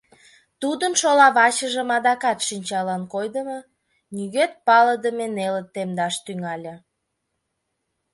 [0.61, 3.59] Тудын шола вачыжым адакат шинчалан койдымо,
[4.15, 6.75] нигӧт палыдыме нелыт темдаш тӱҥале.